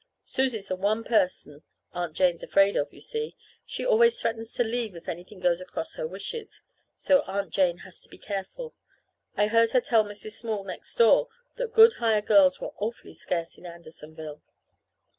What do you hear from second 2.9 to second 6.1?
you see. She always threatens to leave if anything goes across her